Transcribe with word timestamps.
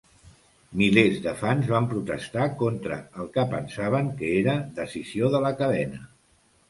Milers 0.81 1.19
de 1.25 1.33
fans 1.41 1.67
van 1.73 1.89
protestar 1.91 2.47
contra 2.63 2.97
el 3.25 3.29
que 3.37 3.45
pensaven 3.55 4.13
que 4.23 4.33
era 4.39 4.57
decisió 4.81 5.31
de 5.37 5.43
la 5.49 5.57
cadena. 5.61 6.03